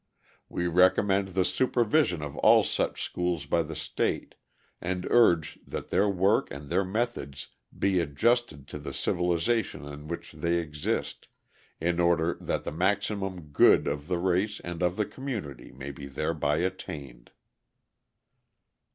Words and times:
We 0.49 0.65
recommend 0.65 1.27
the 1.27 1.45
supervision 1.45 2.23
of 2.23 2.35
all 2.37 2.63
such 2.63 3.03
schools 3.03 3.45
by 3.45 3.61
the 3.61 3.75
state, 3.75 4.33
and 4.81 5.05
urge 5.11 5.59
that 5.67 5.91
their 5.91 6.09
work 6.09 6.49
and 6.49 6.71
their 6.71 6.83
methods 6.83 7.49
be 7.77 7.99
adjusted 7.99 8.67
to 8.69 8.79
the 8.79 8.95
civilisation 8.95 9.85
in 9.85 10.07
which 10.07 10.31
they 10.31 10.55
exist, 10.55 11.27
in 11.79 11.99
order 11.99 12.35
that 12.41 12.63
the 12.63 12.71
maximum 12.71 13.49
good 13.51 13.85
of 13.85 14.07
the 14.07 14.17
race 14.17 14.59
and 14.61 14.81
of 14.81 14.97
the 14.97 15.05
community 15.05 15.71
may 15.71 15.91
be 15.91 16.07
thereby 16.07 16.57
attained. 16.57 17.29